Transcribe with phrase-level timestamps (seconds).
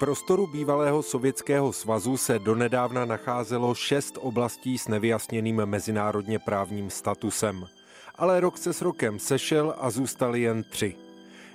[0.00, 7.66] prostoru bývalého Sovětského svazu se donedávna nacházelo šest oblastí s nevyjasněným mezinárodně právním statusem.
[8.14, 10.96] Ale rok se s rokem sešel a zůstaly jen tři.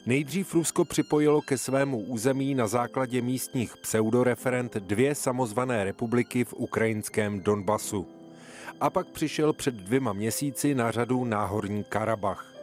[0.05, 7.39] Nejdřív Rusko připojilo ke svému území na základě místních pseudoreferent dvě samozvané republiky v ukrajinském
[7.39, 8.07] Donbasu.
[8.81, 12.55] A pak přišel před dvěma měsíci na řadu Náhorní Karabach.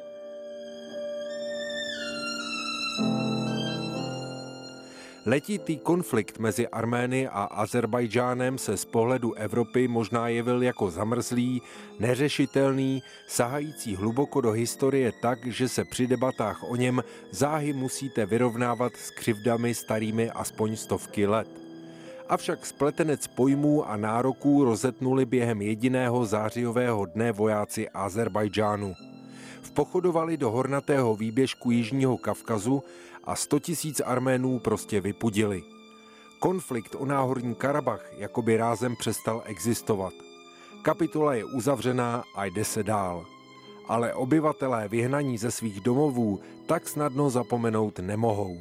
[5.26, 11.62] Letitý konflikt mezi Armény a Azerbajdžánem se z pohledu Evropy možná jevil jako zamrzlý,
[11.98, 18.96] neřešitelný, sahající hluboko do historie tak, že se při debatách o něm záhy musíte vyrovnávat
[18.96, 21.48] s křivdami starými aspoň stovky let.
[22.28, 28.94] Avšak spletenec pojmů a nároků rozetnuli během jediného zářijového dne vojáci Azerbajdžánu.
[29.62, 32.82] Vpochodovali do hornatého výběžku Jižního Kavkazu
[33.24, 35.62] a 100 tisíc Arménů prostě vypudili.
[36.38, 40.12] Konflikt o náhorní Karabach jakoby rázem přestal existovat.
[40.82, 43.26] Kapitola je uzavřená a jde se dál.
[43.88, 48.58] Ale obyvatelé vyhnaní ze svých domovů tak snadno zapomenout nemohou.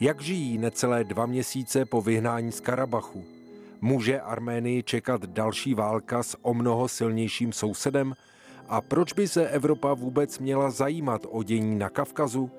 [0.00, 3.24] Jak žijí necelé dva měsíce po vyhnání z Karabachu?
[3.80, 8.14] Může Arménii čekat další válka s o mnoho silnějším sousedem?
[8.68, 12.50] A proč by se Evropa vůbec měla zajímat o dění na Kavkazu?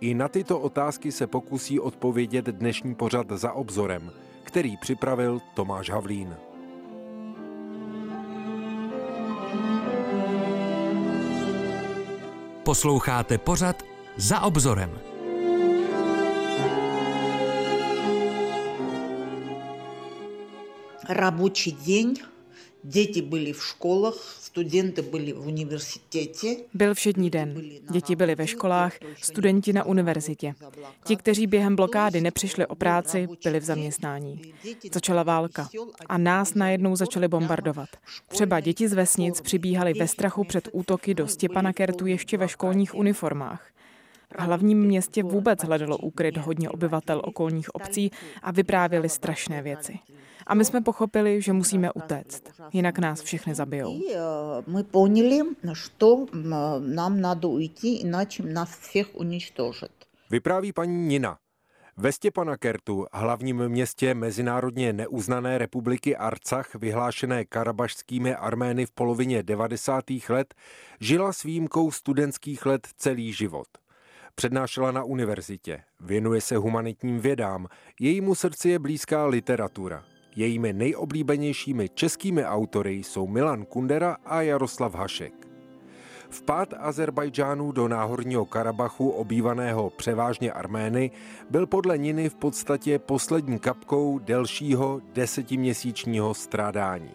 [0.00, 4.12] I na tyto otázky se pokusí odpovědět dnešní pořad za obzorem,
[4.44, 6.36] který připravil Tomáš Havlín.
[12.64, 13.82] Posloucháte pořad
[14.16, 14.98] za obzorem.
[21.08, 22.14] Рабочий день
[22.83, 26.55] Děti byly v školách, studenty byli v univerzitě.
[26.73, 27.61] Byl všední den.
[27.91, 30.53] Děti byly ve školách, studenti na univerzitě.
[31.03, 34.53] Ti, kteří během blokády nepřišli o práci, byli v zaměstnání.
[34.93, 35.69] Začala válka
[36.05, 37.89] a nás najednou začali bombardovat.
[38.27, 41.27] Třeba děti z vesnic přibíhaly ve strachu před útoky do
[41.73, 43.67] Kertu ještě ve školních uniformách.
[44.37, 48.11] V hlavním městě vůbec hledalo úkryt hodně obyvatel okolních obcí
[48.41, 49.99] a vyprávěli strašné věci.
[50.46, 52.42] A my jsme pochopili, že musíme utéct,
[52.72, 54.00] jinak nás všechny zabijou.
[54.66, 56.16] My poněli, že
[56.78, 59.90] nám надо уйти, иначе nás všech уничтожат.
[60.30, 61.38] Vypráví paní Nina.
[61.96, 62.10] Ve
[62.58, 70.04] Kertu, hlavním městě mezinárodně neuznané republiky Arcach, vyhlášené karabašskými armény v polovině 90.
[70.28, 70.54] let,
[71.00, 73.66] žila s výjimkou studentských let celý život.
[74.34, 77.66] Přednášela na univerzitě, věnuje se humanitním vědám,
[78.00, 80.04] jejímu srdci je blízká literatura.
[80.37, 85.33] Jejími nejoblíbenějšími českými autory jsou Milan Kundera a Jaroslav Hašek.
[86.29, 91.11] Vpád Azerbajdžánu do náhorního Karabachu, obývaného převážně Armény,
[91.49, 97.11] byl podle Niny v podstatě poslední kapkou delšího desetiměsíčního strádání.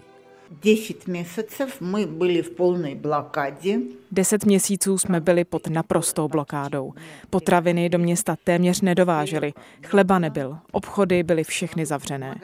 [0.63, 3.79] Deset měsíců jsme byli v plné blokádě.
[4.13, 6.93] Deset měsíců jsme byli pod naprostou blokádou.
[7.31, 9.53] Potraviny do města téměř nedovážely,
[9.85, 12.35] chleba nebyl, obchody byly všechny zavřené.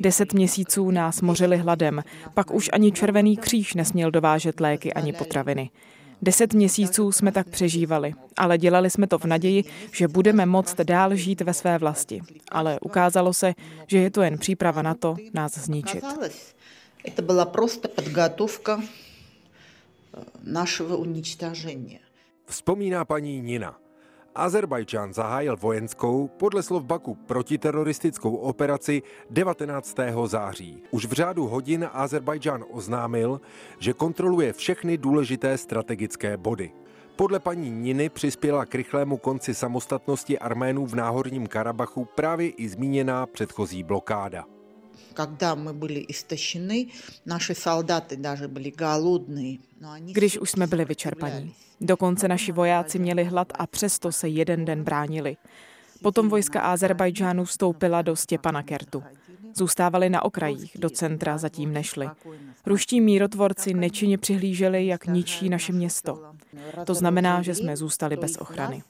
[0.00, 2.02] Deset měsíců nás mořili hladem,
[2.34, 5.70] pak už ani Červený kříž nesměl dovážet léky ani potraviny.
[6.22, 11.16] Deset měsíců jsme tak přežívali, ale dělali jsme to v naději, že budeme moct dál
[11.16, 12.20] žít ve své vlasti.
[12.50, 13.54] Ale ukázalo se,
[13.86, 16.04] že je to jen příprava na to nás zničit.
[17.14, 18.80] To byla prostě podgotovka
[20.44, 21.98] našeho uničtažení.
[22.46, 23.83] Vzpomíná paní Nina.
[24.34, 29.96] Azerbajdžán zahájil vojenskou, podle slov Baku, protiteroristickou operaci 19.
[30.26, 30.82] září.
[30.90, 33.40] Už v řádu hodin Azerbajdžán oznámil,
[33.78, 36.72] že kontroluje všechny důležité strategické body.
[37.16, 43.26] Podle paní Niny přispěla k rychlému konci samostatnosti Arménů v Náhorním Karabachu právě i zmíněná
[43.26, 44.53] předchozí blokáda
[50.12, 51.54] když už jsme byli vyčerpaní.
[51.80, 55.36] Dokonce naši vojáci měli hlad a přesto se jeden den bránili.
[56.02, 59.02] Potom vojska Azerbajdžánu vstoupila do Stěpana Kertu.
[59.54, 62.08] Zůstávali na okrajích, do centra zatím nešli.
[62.66, 66.32] Ruští mírotvorci nečinně přihlíželi, jak ničí naše město.
[66.84, 68.82] To znamená, že jsme zůstali bez ochrany.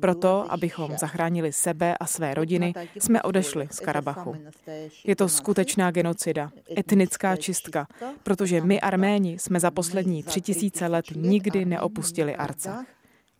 [0.00, 4.36] Proto, abychom zachránili sebe a své rodiny, jsme odešli z Karabachu.
[5.04, 7.86] Je to skutečná genocida, etnická čistka,
[8.22, 12.84] protože my Arméni jsme za poslední tři tisíce let nikdy neopustili Arcach.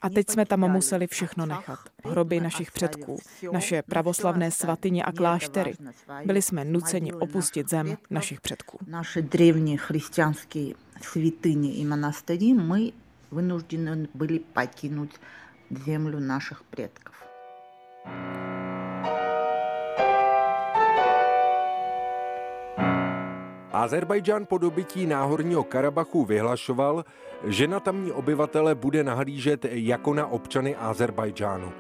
[0.05, 1.79] A teď jsme tam museli všechno nechat.
[2.05, 3.17] Hroby našich předků,
[3.51, 5.73] naše pravoslavné svatyně a kláštery.
[6.25, 8.77] Byli jsme nuceni opustit zem našich předků.
[8.87, 12.93] Naše древние христианские святыни и монастыри мы
[13.31, 15.19] вынуждены были покинуть
[15.85, 17.15] землю наших предков.
[23.76, 27.04] Azerbajdžán po dobytí náhorního Karabachu vyhlašoval,
[27.44, 31.72] že na tamní obyvatele bude nahlížet jako na občany Azerbajdžánu.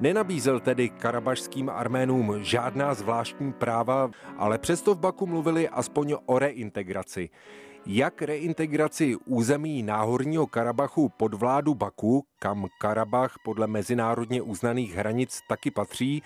[0.00, 7.30] Nenabízel tedy karabašským Arménům žádná zvláštní práva, ale přesto v Baku mluvili aspoň o reintegraci.
[7.86, 15.70] Jak reintegraci území Náhorního Karabachu pod vládu Baku, kam Karabach podle mezinárodně uznaných hranic taky
[15.70, 16.22] patří,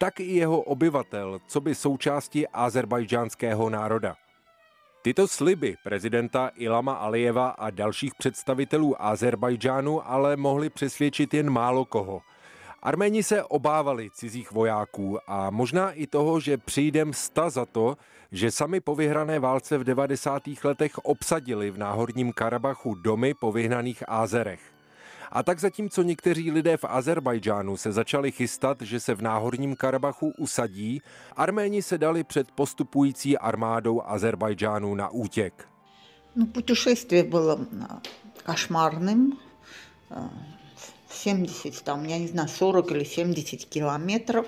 [0.00, 4.14] tak i jeho obyvatel, co by součástí azerbajdžánského národa.
[5.02, 12.20] Tyto sliby prezidenta Ilama Alijeva a dalších představitelů Azerbajdžánu ale mohly přesvědčit jen málo koho.
[12.82, 17.96] Arméni se obávali cizích vojáků a možná i toho, že přijde msta za to,
[18.32, 20.42] že sami po vyhrané válce v 90.
[20.64, 24.79] letech obsadili v náhorním Karabachu domy po vyhnaných Ázerech.
[25.31, 30.33] A tak zatímco někteří lidé v Azerbajdžánu se začali chystat, že se v náhorním Karabachu
[30.37, 31.01] usadí,
[31.35, 35.67] Arméni se dali před postupující armádou Azerbajdžánu na útěk.
[36.35, 37.59] No, путешествие bylo
[38.45, 39.33] košmarným.
[41.09, 44.45] 70, там, я не знаю, 40 или 70 километров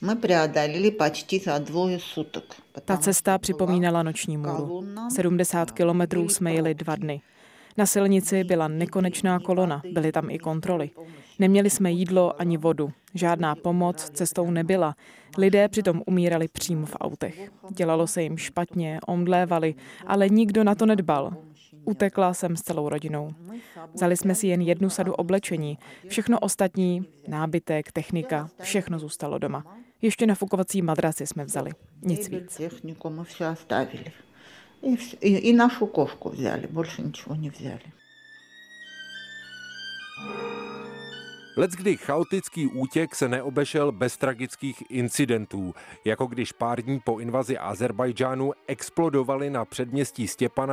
[0.00, 2.44] мы преодолели почти за двое суток.
[2.84, 4.86] Ta cesta připomínala noční můru.
[5.14, 7.22] 70 kilometrů jsme jeli dva dny.
[7.79, 10.89] Na silnici byla nekonečná kolona, byly tam i kontroly.
[11.39, 14.95] Neměli jsme jídlo ani vodu, žádná pomoc cestou nebyla.
[15.37, 17.51] Lidé přitom umírali přímo v autech.
[17.69, 19.75] Dělalo se jim špatně, omdlévali,
[20.07, 21.31] ale nikdo na to nedbal.
[21.85, 23.33] Utekla jsem s celou rodinou.
[23.93, 25.77] Vzali jsme si jen jednu sadu oblečení.
[26.07, 29.77] Všechno ostatní, nábytek, technika, všechno zůstalo doma.
[30.01, 31.71] Ještě nafukovací madraci jsme vzali.
[32.01, 32.61] Nic víc.
[34.82, 37.92] И, и, и нашу кошку взяли, больше ничего не взяли.
[41.56, 45.74] Leckdy chaotický útěk se neobešel bez tragických incidentů,
[46.04, 50.26] jako když pár dní po invazi Azerbajdžánu explodovaly na předměstí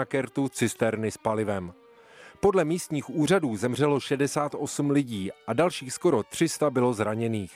[0.05, 1.73] Kertu cisterny s palivem.
[2.39, 7.51] Podle místních úřadů zemřelo 68 lidí a dalších skoro 300 bylo zraněných.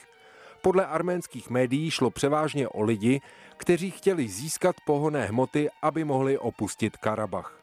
[0.61, 3.21] Podle arménských médií šlo převážně o lidi,
[3.57, 7.61] kteří chtěli získat pohonné hmoty, aby mohli opustit Karabach.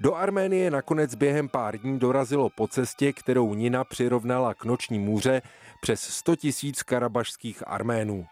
[0.00, 5.42] Do Arménie nakonec během pár dní dorazilo po cestě, kterou Nina přirovnala k noční můře,
[5.80, 8.26] přes 100 tisíc karabašských Arménů.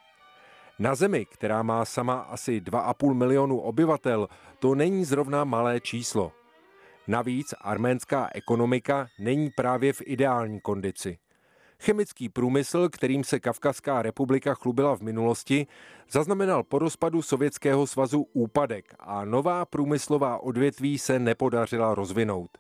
[0.79, 6.33] Na zemi, která má sama asi 2,5 milionu obyvatel, to není zrovna malé číslo.
[7.09, 11.19] Navíc arménská ekonomika není právě v ideální kondici.
[11.81, 15.67] Chemický průmysl, kterým se Kavkazská republika chlubila v minulosti,
[16.11, 22.51] zaznamenal po rozpadu Sovětského svazu úpadek a nová průmyslová odvětví se nepodařila rozvinout.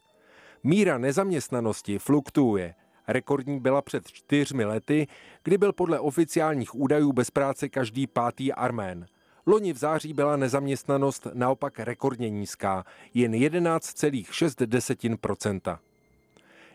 [0.64, 2.74] Míra nezaměstnanosti fluktuuje.
[3.08, 5.06] Rekordní byla před čtyřmi lety,
[5.44, 9.06] kdy byl podle oficiálních údajů bez práce každý pátý Armén.
[9.46, 12.84] Loni v září byla nezaměstnanost naopak rekordně nízká,
[13.14, 15.78] jen 11,6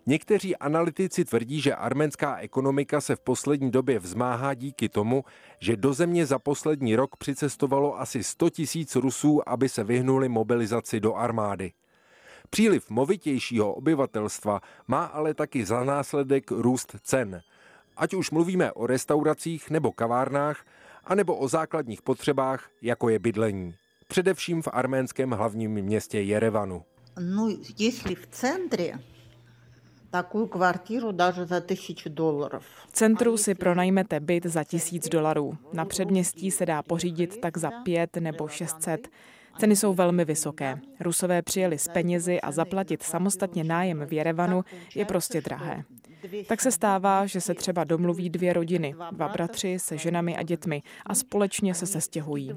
[0.06, 5.24] Někteří analytici tvrdí, že arménská ekonomika se v poslední době vzmáhá díky tomu,
[5.60, 11.00] že do země za poslední rok přicestovalo asi 100 tisíc Rusů, aby se vyhnuli mobilizaci
[11.00, 11.72] do armády.
[12.50, 17.42] Příliv movitějšího obyvatelstva má ale taky za následek růst cen.
[17.98, 20.66] Ať už mluvíme o restauracích nebo kavárnách,
[21.04, 23.76] anebo o základních potřebách, jako je bydlení.
[24.08, 26.84] Především v arménském hlavním městě Jerevanu.
[27.20, 29.00] No, jestli v centře
[30.12, 32.60] Takovou kvartíru dáže za tisíc dolarů.
[32.88, 35.58] V centru si pronajmete byt za tisíc dolarů.
[35.74, 39.08] Na předměstí se dá pořídit tak za pět nebo šestset.
[39.60, 40.80] Ceny jsou velmi vysoké.
[41.00, 44.64] Rusové přijeli s penězi a zaplatit samostatně nájem v Jerevanu
[44.96, 45.84] je prostě drahé.
[46.48, 50.82] Tak se stává, že se třeba domluví dvě rodiny, dva bratři se ženami a dětmi
[51.06, 52.56] a společně se sestěhují.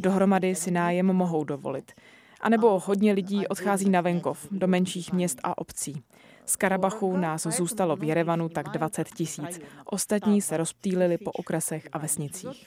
[0.00, 1.92] Dohromady si nájem mohou dovolit.
[2.40, 6.02] A nebo hodně lidí odchází na venkov, do menších měst a obcí.
[6.46, 9.60] Z Karabachu nás zůstalo v Jerevanu tak 20 tisíc.
[9.84, 12.66] Ostatní se rozptýlili po okresech a vesnicích.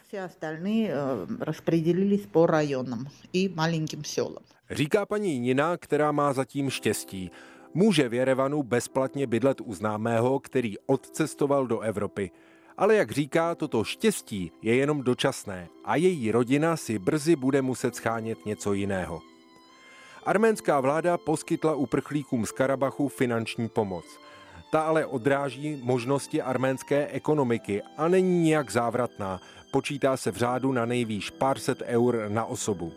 [4.72, 7.32] Říká paní Nina, která má zatím štěstí.
[7.74, 12.32] Může v Jerevanu bezplatně bydlet u známého, který odcestoval do Evropy.
[12.78, 17.96] Ale jak říká, toto štěstí je jenom dočasné a její rodina si brzy bude muset
[17.96, 19.22] schánět něco jiného.
[20.28, 24.06] Arménská vláda poskytla uprchlíkům z Karabachu finanční pomoc.
[24.72, 29.40] Ta ale odráží možnosti arménské ekonomiky a není nijak závratná.
[29.72, 32.92] Počítá se v řádu na nejvýš pár set eur na osobu.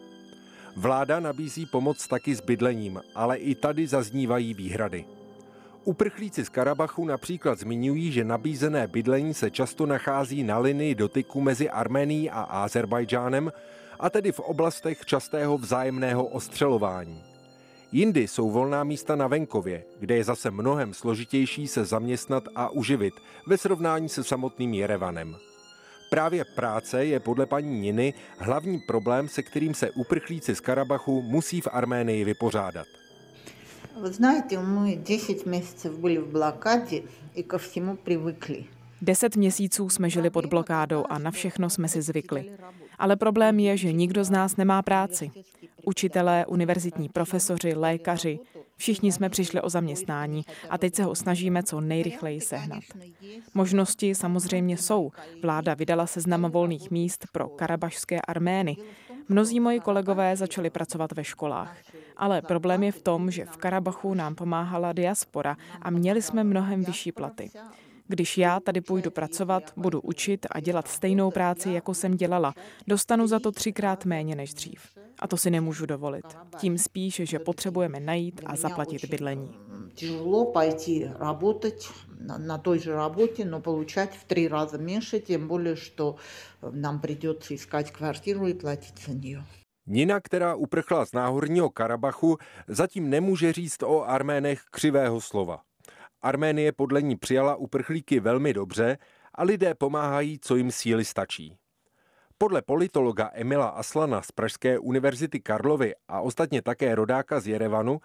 [0.76, 5.04] Vláda nabízí pomoc taky s bydlením, ale i tady zaznívají výhrady.
[5.84, 11.70] Uprchlíci z Karabachu například zmiňují, že nabízené bydlení se často nachází na linii dotyku mezi
[11.70, 13.52] Arménií a Azerbajdžánem
[13.99, 17.23] a tedy v oblastech častého vzájemného ostřelování.
[17.91, 23.13] Jindy jsou volná místa na venkově, kde je zase mnohem složitější se zaměstnat a uživit
[23.47, 25.35] ve srovnání se samotným Jerevanem.
[26.09, 31.61] Právě práce je podle paní Niny hlavní problém, se kterým se uprchlíci z Karabachu musí
[31.61, 32.87] v Arménii vypořádat.
[34.01, 37.03] Вы знаете, мы 10 месяцев были в блокаде
[37.33, 38.65] и ко всему привыкли.
[39.02, 42.50] Deset měsíců jsme žili pod blokádou a na všechno jsme si zvykli.
[42.98, 45.30] Ale problém je, že nikdo z nás nemá práci.
[45.84, 48.38] Učitelé, univerzitní profesoři, lékaři,
[48.76, 52.82] všichni jsme přišli o zaměstnání a teď se ho snažíme co nejrychleji sehnat.
[53.54, 55.10] Možnosti samozřejmě jsou.
[55.42, 58.76] Vláda vydala seznam volných míst pro karabašské Armény.
[59.28, 61.76] Mnozí moji kolegové začali pracovat ve školách.
[62.16, 66.84] Ale problém je v tom, že v Karabachu nám pomáhala diaspora a měli jsme mnohem
[66.84, 67.50] vyšší platy.
[68.09, 72.53] Když já tady půjdu pracovat, budu učit a dělat stejnou práci, jako jsem dělala,
[72.87, 74.81] dostanu za to třikrát méně než dřív.
[75.19, 76.25] A to si nemůžu dovolit.
[76.57, 79.55] Tím spíš, že potřebujeme najít a zaplatit bydlení.
[79.93, 81.89] Тяжело пойти работать
[82.19, 86.15] на, на той же работе, но получать в три раза меньше, тем более, что
[86.71, 89.43] нам придется искать квартиру и платить за нее.
[89.87, 95.61] Nina, která uprchla z náhorního Karabachu, zatím nemůže říct o Arménech křivého slova.
[96.22, 98.98] Arménie podle ní přijala uprchlíky velmi dobře
[99.34, 101.56] a lidé pomáhají, co jim síly stačí.
[102.38, 108.00] Podle politologa Emila Aslana z Pražské univerzity Karlovy a ostatně také rodáka z Jerevanu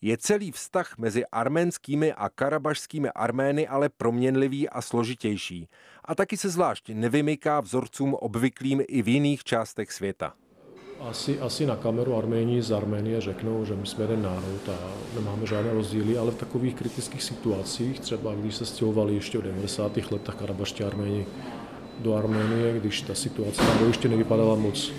[0.00, 5.68] je celý vztah mezi arménskými a karabašskými Armény ale proměnlivý a složitější
[6.04, 10.34] a taky se zvlášť nevymyká vzorcům obvyklým i v jiných částech světa.
[11.00, 14.78] Asi, asi na kameru Arméni z Arménie řeknou, že my jsme jeden národ a
[15.14, 19.96] nemáme žádné rozdíly, ale v takových kritických situacích, třeba když se stěhovali ještě v 90.
[20.10, 21.26] letech karabaští Arméni
[21.98, 24.92] do Arménie, když ta situace tam ještě nevypadala moc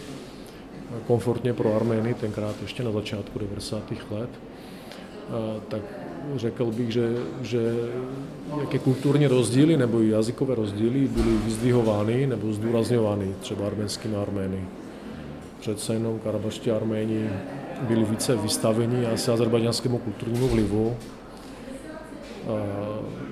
[1.07, 3.91] komfortně pro Armény, tenkrát ještě na začátku 90.
[4.11, 4.29] let,
[5.67, 5.81] tak
[6.35, 7.75] řekl bych, že, že
[8.61, 14.67] jaké kulturní rozdíly nebo jazykové rozdíly byly vyzdvihovány nebo zdůrazňovány třeba arménskými Armény
[15.61, 17.29] přece jenom karabaští Arméni
[17.81, 20.95] byli více vystaveni asi azerbajdžanskému kulturnímu vlivu,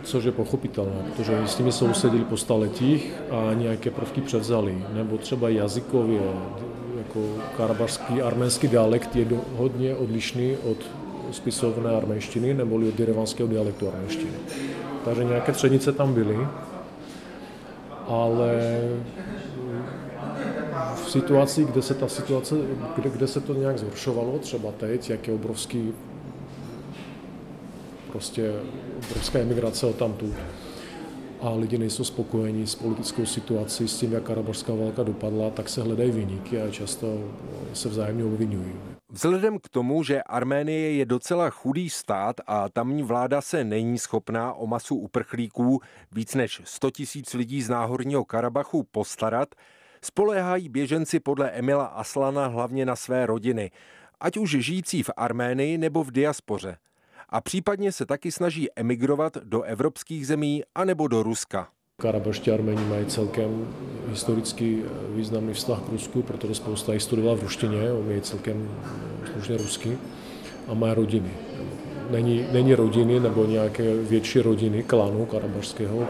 [0.04, 4.84] což je pochopitelné, protože s nimi sousedili po staletích a nějaké prvky převzali.
[4.94, 6.22] Nebo třeba jazykově,
[6.98, 7.20] jako
[7.58, 10.78] karabašský arménský dialekt je hodně odlišný od
[11.32, 14.32] spisovné arménštiny nebo od jerevanského dialektu arménštiny.
[15.06, 16.38] Takže nějaké třenice tam byly,
[18.08, 18.82] ale
[21.10, 22.56] situaci, kde se ta situace,
[22.96, 25.94] kde, kde se to nějak zhoršovalo, třeba teď, jak je obrovský
[28.12, 28.54] prostě
[29.10, 30.34] obrovská emigrace o tamtu
[31.42, 35.82] a lidi nejsou spokojení s politickou situací, s tím, jak karabašská válka dopadla, tak se
[35.82, 37.32] hledají vyniky a často
[37.74, 38.74] se vzájemně obvinují.
[39.10, 44.54] Vzhledem k tomu, že Arménie je docela chudý stát a tamní vláda se není schopná
[44.54, 45.80] o masu uprchlíků
[46.12, 49.56] víc než 100 tisíc lidí z náhorního Karabachu postarat,
[50.02, 53.72] Spoléhají běženci podle Emila Aslana hlavně na své rodiny,
[54.20, 56.78] ať už žijící v Arménii nebo v diaspoře.
[57.30, 61.68] A případně se taky snaží emigrovat do evropských zemí anebo do Ruska.
[62.02, 63.68] Karabaští Arméni mají celkem
[64.08, 64.84] historicky
[65.16, 68.70] významný vztah k Rusku, protože spousta jich studovala v ruštině, umějí celkem
[69.34, 69.98] slušně rusky
[70.68, 71.32] a mají rodiny.
[72.10, 76.08] Není, není rodiny nebo nějaké větší rodiny klanu karabašského,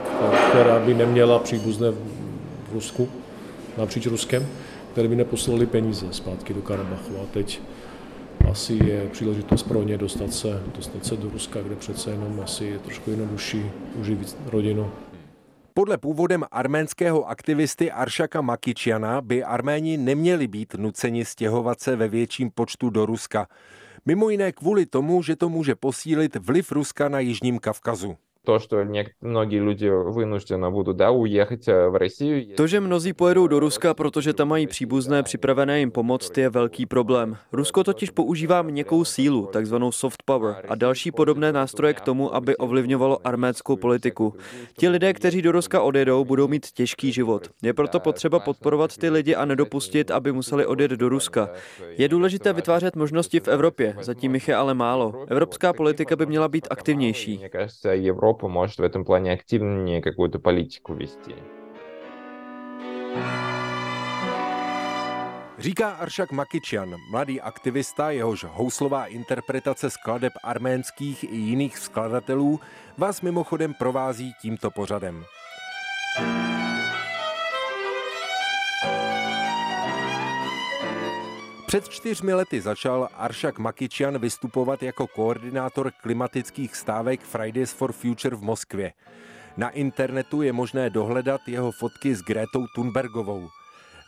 [0.49, 3.09] která by neměla příbuzné v Rusku
[3.79, 4.47] napříč Ruskem,
[4.91, 7.17] které by neposlali peníze zpátky do Karabachu.
[7.23, 7.61] A teď
[8.51, 12.65] asi je příležitost pro ně dostat se, dostat se do Ruska, kde přece jenom asi
[12.65, 14.91] je trošku jednodušší uživit rodinu.
[15.73, 22.51] Podle původem arménského aktivisty Aršaka Makičiana by Arméni neměli být nuceni stěhovat se ve větším
[22.51, 23.47] počtu do Ruska.
[24.05, 28.84] Mimo jiné kvůli tomu, že to může posílit vliv Ruska na Jižním Kavkazu to, что
[29.20, 32.56] многие люди вынуждены будут да, уехать в Россию.
[32.56, 36.86] To, že mnozí pojedou do Ruska, protože tam mají příbuzné připravené jim pomoct, je velký
[36.86, 37.36] problém.
[37.52, 42.56] Rusko totiž používá měkkou sílu, takzvanou soft power, a další podobné nástroje k tomu, aby
[42.56, 44.34] ovlivňovalo arménskou politiku.
[44.76, 47.50] Ti lidé, kteří do Ruska odjedou, budou mít těžký život.
[47.62, 51.48] Je proto potřeba podporovat ty lidi a nedopustit, aby museli odjet do Ruska.
[51.96, 55.24] Je důležité vytvářet možnosti v Evropě, zatím jich je ale málo.
[55.28, 57.40] Evropská politika by měla být aktivnější.
[58.28, 61.34] Европа может в этом плане активнее какую-то политику вести.
[65.58, 72.60] Říká Aršak Makičian, mladý aktivista, jehož houslová interpretace skladeb arménských i jiných skladatelů
[72.98, 75.24] vás mimochodem provází tímto pořadem.
[81.69, 88.41] Před čtyřmi lety začal Aršak Makičian vystupovat jako koordinátor klimatických stávek Fridays for Future v
[88.41, 88.93] Moskvě.
[89.57, 93.47] Na internetu je možné dohledat jeho fotky s Grétou Thunbergovou.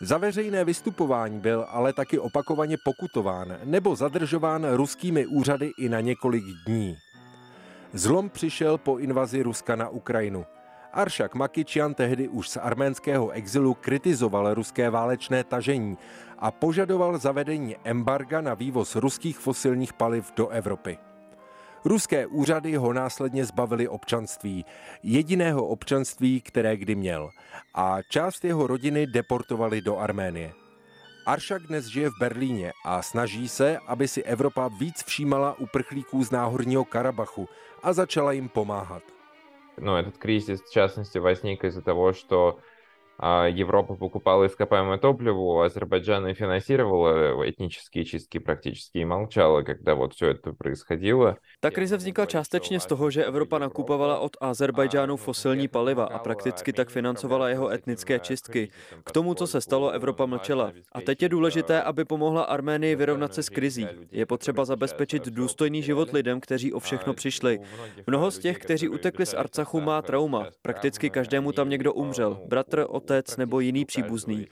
[0.02, 6.44] Za veřejné vystupování byl ale taky opakovaně pokutován nebo zadržován ruskými úřady i na několik
[6.68, 6.98] dní.
[7.94, 10.46] Zlom přišel po invazi Ruska na Ukrajinu.
[10.94, 15.98] Aršak Makičian tehdy už z arménského exilu kritizoval ruské válečné tažení
[16.40, 20.98] a požadoval zavedení embarga na vývoz ruských fosilních paliv do Evropy.
[21.86, 24.66] Ruské úřady ho následně zbavili občanství,
[25.04, 27.30] jediného občanství, které kdy měl,
[27.74, 30.52] a část jeho rodiny deportovali do Arménie.
[31.26, 36.32] Aršak dnes žije v Berlíně a snaží se, aby si Evropa víc všímala uprchlíků z
[36.32, 37.50] náhorního Karabachu
[37.84, 39.21] a začala jim pomáhat.
[39.78, 42.62] No, этот кризис, в частности, возник из-за того, что
[43.21, 50.33] Европа покупала ископаемое топливо, Азербайджан и финансировала этнические чистки практически и молчала, когда вот все
[50.33, 51.37] это происходило.
[51.61, 56.73] Ta krize vznikla částečně z toho, že Evropa nakupovala od Azerbajdžánu fosilní paliva a prakticky
[56.73, 58.69] tak financovala jeho etnické čistky.
[59.05, 60.73] K tomu, co se stalo, Evropa mlčela.
[60.93, 63.87] A teď je důležité, aby pomohla Arménii vyrovnat se s krizí.
[64.13, 67.61] Je potřeba zabezpečit důstojný život lidem, kteří o všechno přišli.
[68.07, 70.47] Mnoho z těch, kteří utekli z Arcachu, má trauma.
[70.63, 72.39] Prakticky každému tam někdo umřel.
[72.47, 74.47] Bratr, otec, otec nebo jiný příbuzný.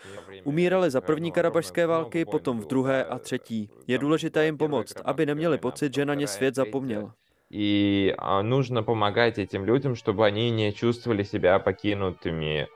[0.45, 3.71] Umírali za první karabašské války, potom v druhé a třetí.
[3.87, 7.13] Je důležité jim pomoct, aby neměli pocit, že na ně svět zapomněl.
[7.51, 8.13] И
[8.43, 12.67] нужно помогать этим людям, чтобы они не чувствовали себя покинутыми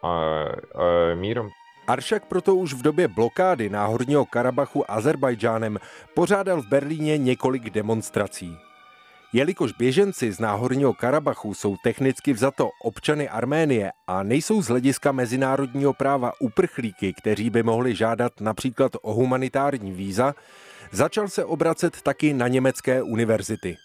[1.14, 1.50] миром.
[1.87, 5.78] Aršak proto už v době blokády Náhorního Karabachu Azerbajdžánem
[6.14, 8.57] pořádal v Berlíně několik demonstrací.
[9.36, 15.94] Jelikož běženci z Náhorního Karabachu jsou technicky vzato občany Arménie a nejsou z hlediska mezinárodního
[15.94, 20.36] práva uprchlíky, kteří by mohli žádat například o humanitární víza,
[20.92, 23.77] začal se obracet taky na německé univerzity.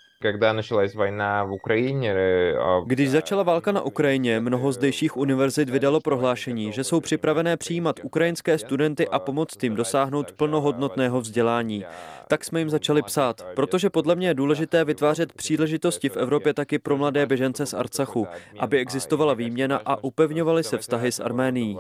[2.87, 8.59] Když začala válka na Ukrajině, mnoho zdejších univerzit vydalo prohlášení, že jsou připravené přijímat ukrajinské
[8.59, 11.85] studenty a pomoct jim dosáhnout plnohodnotného vzdělání.
[12.29, 16.79] Tak jsme jim začali psát, protože podle mě je důležité vytvářet příležitosti v Evropě taky
[16.79, 18.27] pro mladé běžence z Arcachu,
[18.59, 21.79] aby existovala výměna a upevňovaly se vztahy s Arménií.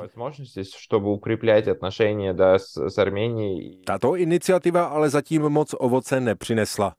[3.85, 6.95] Tato iniciativa ale zatím moc ovoce nepřinesla.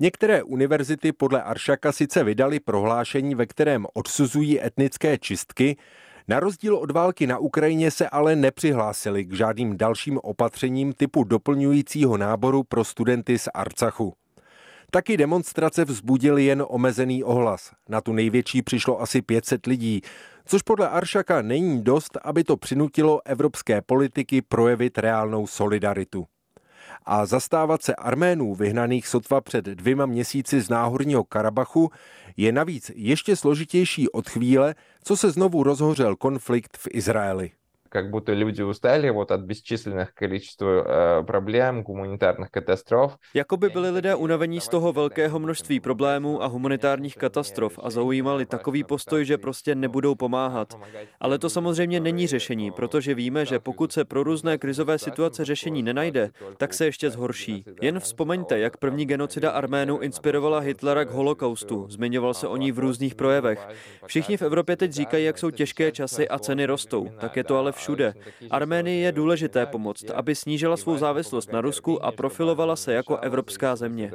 [0.00, 5.76] Některé univerzity podle Aršaka sice vydali prohlášení, ve kterém odsuzují etnické čistky,
[6.28, 12.16] na rozdíl od války na Ukrajině se ale nepřihlásili k žádným dalším opatřením typu doplňujícího
[12.16, 14.14] náboru pro studenty z Arcachu.
[14.90, 17.70] Taky demonstrace vzbudily jen omezený ohlas.
[17.88, 20.00] Na tu největší přišlo asi 500 lidí,
[20.44, 26.26] což podle Aršaka není dost, aby to přinutilo evropské politiky projevit reálnou solidaritu
[27.02, 31.90] a zastávat se Arménů vyhnaných sotva před dvěma měsíci z náhorního Karabachu
[32.36, 37.50] je navíc ještě složitější od chvíle, co se znovu rozhořel konflikt v Izraeli
[37.93, 43.17] как будто люди устали вот от бесчисленных количества э, проблем, гуманитарных катастроf.
[43.33, 48.83] Jakoby byli lidé unavení z toho velkého množství problémů a humanitárních katastrof a zaujímali takový
[48.83, 50.73] postoj, že prostě nebudou pomáhat.
[51.19, 55.83] Ale to samozřejmě není řešení, protože víme, že pokud se pro různé krizové situace řešení
[55.83, 57.65] nenajde, tak se ještě zhorší.
[57.81, 61.85] Jen vzpomeňte, jak první genocida Arménů inspirovala Hitlera k holokaustu.
[61.89, 63.67] Zmiňoval se o ní v různých projevech.
[64.05, 67.09] Všichni v Evropě teď říkají, jak jsou těžké časy a ceny rostou.
[67.19, 68.14] Tak je to ale všude všude.
[68.50, 73.76] Arménii je důležité pomoct, aby snížila svou závislost na Rusku a profilovala se jako evropská
[73.76, 74.12] země.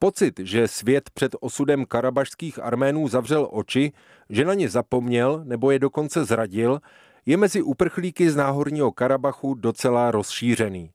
[0.00, 3.92] Pocit, že svět před osudem karabašských Arménů zavřel oči,
[4.30, 6.80] že na ně zapomněl nebo je dokonce zradil,
[7.26, 10.90] je mezi uprchlíky z Náhorního Karabachu docela rozšířený.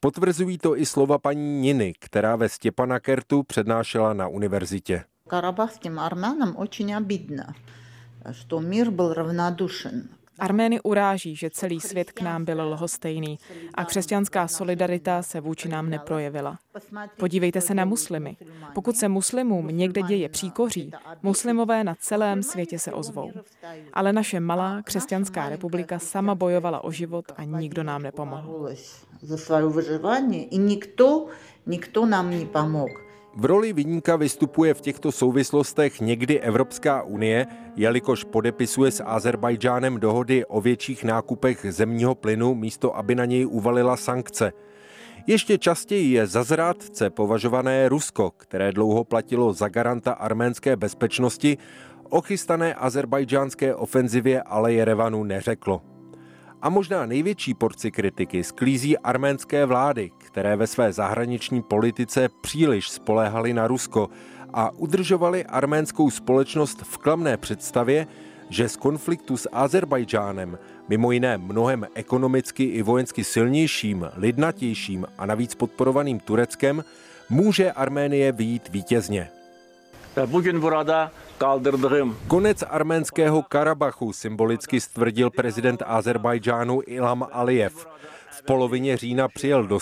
[0.00, 6.93] Potvrzují to i slova paní Niny, která ve Stěpanakertu přednášela na univerzitě карабахским армянам очень
[6.93, 7.55] обидно,
[8.31, 13.39] что мир был равнодушен Armény uráží, že celý svět k nám byl lhostejný
[13.73, 16.59] a křesťanská solidarita se vůči nám neprojevila.
[17.17, 18.37] Podívejte se na muslimy.
[18.73, 20.91] Pokud se muslimům někde děje příkoří,
[21.23, 23.31] muslimové na celém světě se ozvou.
[23.93, 28.69] Ale naše malá křesťanská republika sama bojovala o život a nikdo nám nepomohl.
[29.21, 31.25] Za své vyživání i nikdo,
[31.65, 33.07] nikdo nám nepomohl.
[33.36, 40.44] V roli vyníka vystupuje v těchto souvislostech někdy Evropská unie, jelikož podepisuje s Azerbajdžánem dohody
[40.44, 44.52] o větších nákupech zemního plynu, místo aby na něj uvalila sankce.
[45.26, 51.58] Ještě častěji je za zrádce považované Rusko, které dlouho platilo za garanta arménské bezpečnosti,
[52.10, 55.91] o chystané azerbajdžánské ofenzivě ale Jerevanu neřeklo.
[56.62, 63.52] A možná největší porci kritiky sklízí arménské vlády, které ve své zahraniční politice příliš spoléhaly
[63.52, 64.10] na Rusko
[64.52, 68.06] a udržovali arménskou společnost v klamné představě,
[68.48, 75.54] že z konfliktu s Azerbajdžánem, mimo jiné mnohem ekonomicky i vojensky silnějším, lidnatějším a navíc
[75.54, 76.84] podporovaným Tureckem,
[77.30, 79.41] může Arménie vyjít vítězně.
[82.28, 87.86] Konec arménského Karabachu symbolicky stvrdil prezident Azerbajdžánu Ilham Aliyev.
[88.30, 89.78] V polovině října přijel do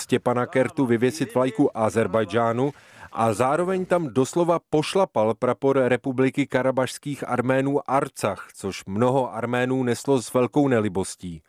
[0.47, 2.73] Kertu vyvěsit vlajku Azerbajdžánu
[3.13, 10.35] a zároveň tam doslova pošlapal prapor republiky karabašských Arménů Arcach, což mnoho Arménů neslo s
[10.35, 11.43] velkou nelibostí.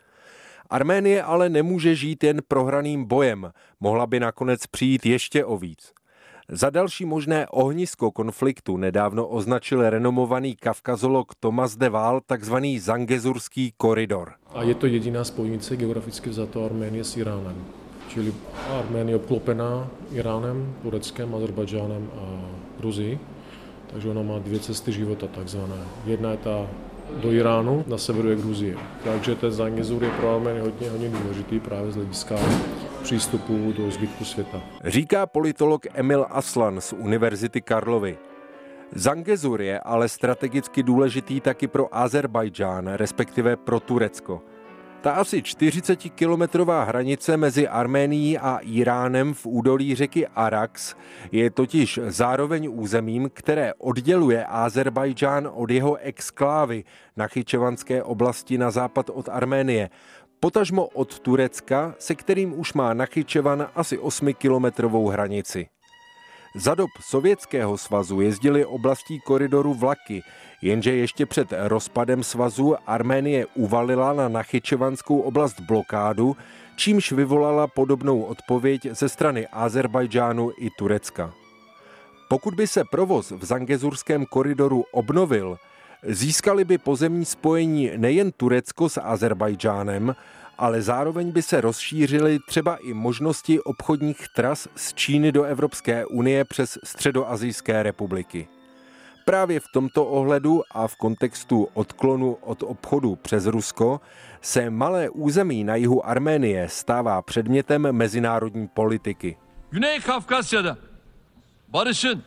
[0.69, 5.93] Arménie ale nemůže žít jen prohraným bojem, mohla by nakonec přijít ještě o víc.
[6.51, 14.35] Za další možné ohnisko konfliktu nedávno označil renomovaný kavkazolog Tomas de Waal takzvaný Zangezurský koridor.
[14.51, 17.55] A je to jediná spojnice geograficky vzato Arménie s Iránem.
[18.11, 18.35] Čili
[18.67, 22.25] Arménie obklopená Iránem, Tureckem, Azerbajdžánem a
[22.83, 23.19] Gruzií.
[23.87, 25.79] Takže ona má dvě cesty života takzvané.
[26.05, 26.67] Jedna je ta
[27.23, 28.75] do Iránu, na severu je Gruzie.
[29.03, 32.35] Takže ten Zangezur je pro Armény hodně, hodně důležitý právě z hlediska
[33.01, 34.61] přístupu do zbytku světa.
[34.85, 38.17] Říká politolog Emil Aslan z Univerzity Karlovy.
[38.95, 44.41] Zangezur je ale strategicky důležitý taky pro Azerbajdžán, respektive pro Turecko.
[45.01, 50.95] Ta asi 40-kilometrová hranice mezi Arménií a Iránem v údolí řeky Arax
[51.31, 56.83] je totiž zároveň územím, které odděluje Azerbajdžán od jeho exklávy
[57.17, 59.89] na Chyčevanské oblasti na západ od Arménie,
[60.41, 65.67] potažmo od Turecka, se kterým už má Nachyčevan asi 8-kilometrovou hranici.
[66.55, 70.21] Za dob Sovětského svazu jezdili oblastí koridoru vlaky,
[70.61, 76.37] jenže ještě před rozpadem svazu Arménie uvalila na Nachyčevanskou oblast blokádu,
[76.75, 81.33] čímž vyvolala podobnou odpověď ze strany Azerbajdžánu i Turecka.
[82.29, 85.57] Pokud by se provoz v Zangezurském koridoru obnovil,
[86.07, 90.15] získali by pozemní spojení nejen Turecko s Azerbajdžánem,
[90.57, 96.45] ale zároveň by se rozšířily třeba i možnosti obchodních tras z Číny do Evropské unie
[96.45, 98.47] přes středoazijské republiky.
[99.25, 104.01] Právě v tomto ohledu a v kontextu odklonu od obchodu přes Rusko
[104.41, 109.37] se malé území na jihu Arménie stává předmětem mezinárodní politiky.
[109.69, 110.77] Güney Kafkasya'da
[111.67, 112.23] barışın,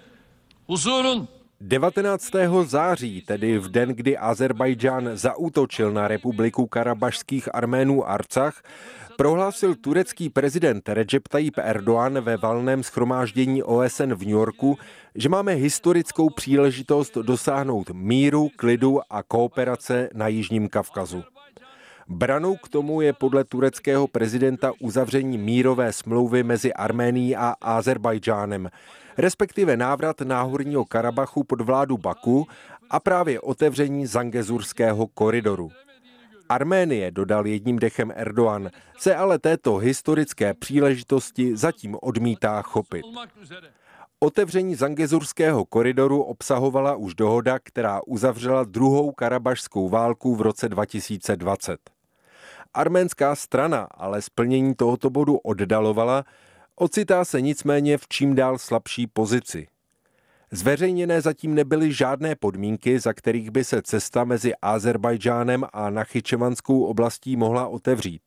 [0.66, 1.28] huzurun
[1.66, 2.31] 19.
[2.64, 8.62] září, tedy v den, kdy Azerbajdžán zaútočil na republiku karabašských Arménů Arcach,
[9.16, 14.79] prohlásil turecký prezident Recep Tayyip Erdoğan ve valném schromáždění OSN v New Yorku,
[15.14, 21.24] že máme historickou příležitost dosáhnout míru, klidu a kooperace na Jižním Kavkazu.
[22.09, 28.68] Branou k tomu je podle tureckého prezidenta uzavření mírové smlouvy mezi Arménií a Azerbajdžánem,
[29.18, 32.46] respektive návrat náhorního Karabachu pod vládu Baku
[32.90, 35.70] a právě otevření Zangezurského koridoru.
[36.48, 43.05] Arménie, dodal jedním dechem Erdoğan, se ale této historické příležitosti zatím odmítá chopit.
[44.20, 51.79] Otevření Zangezurského koridoru obsahovala už dohoda, která uzavřela druhou karabašskou válku v roce 2020.
[52.74, 56.24] Arménská strana ale splnění tohoto bodu oddalovala,
[56.76, 59.66] ocitá se nicméně v čím dál slabší pozici.
[60.50, 67.37] Zveřejněné zatím nebyly žádné podmínky, za kterých by se cesta mezi Azerbajdžánem a Nachyčevanskou oblastí
[67.37, 68.22] mohla otevřít.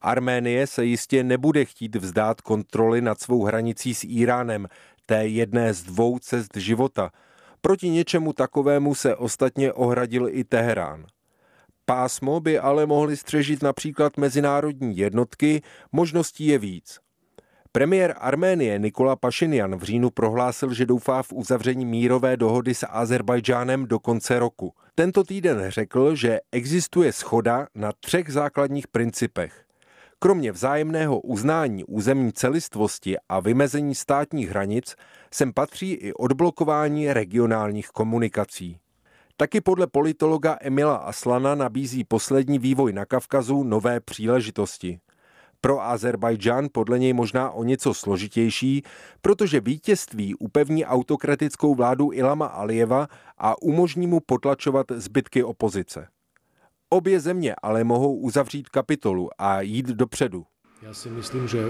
[0.00, 4.68] Arménie se jistě nebude chtít vzdát kontroly nad svou hranicí s Iránem,
[5.06, 7.10] té jedné z dvou cest života.
[7.60, 11.06] Proti něčemu takovému se ostatně ohradil i Teherán.
[11.84, 16.98] Pásmo by ale mohly střežit například mezinárodní jednotky, možností je víc.
[17.74, 23.86] Premiér Arménie Nikola Pašinian v říjnu prohlásil, že doufá v uzavření mírové dohody s Azerbajdžánem
[23.86, 24.74] do konce roku.
[24.94, 29.64] Tento týden řekl, že existuje schoda na třech základních principech.
[30.18, 34.94] Kromě vzájemného uznání územní celistvosti a vymezení státních hranic
[35.34, 38.78] sem patří i odblokování regionálních komunikací.
[39.36, 44.98] Taky podle politologa Emila Aslana nabízí poslední vývoj na Kavkazu nové příležitosti.
[45.64, 48.82] Pro Azerbajdžán podle něj možná o něco složitější,
[49.20, 56.08] protože vítězství upevní autokratickou vládu Ilama Alijeva a umožní mu potlačovat zbytky opozice.
[56.90, 60.44] Obě země ale mohou uzavřít kapitolu a jít dopředu.
[60.82, 61.64] Já si myslím, že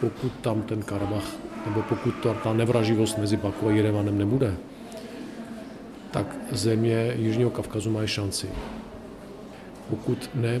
[0.00, 1.36] pokud tam ten Karabach,
[1.66, 4.56] nebo pokud to, ta nevraživost mezi Baku a Jerevanem nebude,
[6.10, 8.48] tak země Jižního Kavkazu mají šanci.
[9.90, 10.60] Pokud ne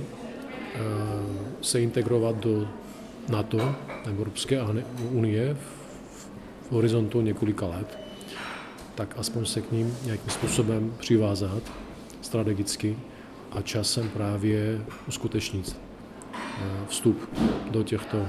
[1.60, 2.68] se integrovat do
[3.28, 4.60] NATO Evropské
[5.10, 7.98] unie v horizontu několika let,
[8.94, 11.62] tak aspoň se k ním nějakým způsobem přivázat
[12.20, 12.98] strategicky
[13.50, 15.76] a časem právě uskutečnit
[16.34, 17.30] eh, vstup
[17.70, 18.26] do těchto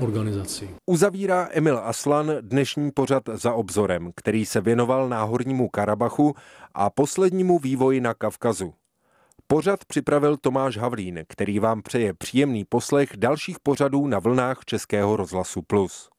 [0.00, 0.68] organizací.
[0.86, 6.34] Uzavírá Emil Aslan dnešní pořad za obzorem, který se věnoval náhornímu Karabachu
[6.74, 8.74] a poslednímu vývoji na Kavkazu.
[9.52, 15.62] Pořad připravil Tomáš Havlín, který vám přeje příjemný poslech dalších pořadů na vlnách Českého rozhlasu
[15.62, 16.11] Plus.